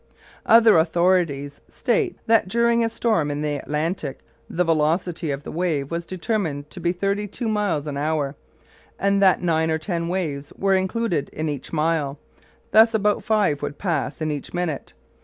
[0.47, 5.91] Other authorities state that during a storm in the Atlantic the velocity of the wave
[5.91, 8.35] was determined to be thirty two miles an hour,
[8.97, 12.17] and that nine or ten waves were included in each mile;
[12.71, 14.93] thus about five would pass in each minute.